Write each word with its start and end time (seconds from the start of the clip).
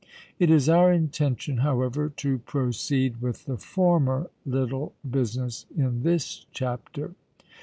It 0.39 0.49
is 0.49 0.67
our 0.67 0.91
intention, 0.91 1.57
however, 1.57 2.09
to 2.09 2.39
proceed 2.39 3.21
with 3.21 3.45
the 3.45 3.55
former 3.59 4.31
little 4.47 4.95
business 5.07 5.67
in 5.77 6.01
this 6.01 6.47
chapter. 6.51 7.13